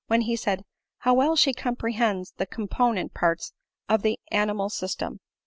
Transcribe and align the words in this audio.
When 0.07 0.21
he 0.21 0.35
said, 0.35 0.63
"How 0.97 1.13
well 1.13 1.35
she 1.35 1.53
comprehends 1.53 2.33
the 2.37 2.47
component 2.47 3.13
parts 3.13 3.53
of 3.87 4.01
the 4.01 4.17
animal 4.31 4.71
system 4.71 5.19